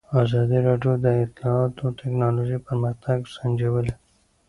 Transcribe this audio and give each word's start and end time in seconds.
ازادي 0.21 0.59
راډیو 0.67 0.93
د 1.03 1.05
اطلاعاتی 1.23 1.87
تکنالوژي 2.01 2.57
پرمختګ 2.67 3.19
سنجولی. 3.35 3.93